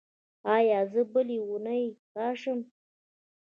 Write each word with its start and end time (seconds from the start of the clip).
ایا 0.55 0.79
زه 0.91 1.01
بلې 1.13 1.37
اونۍ 1.47 1.83
راشم؟ 2.15 2.59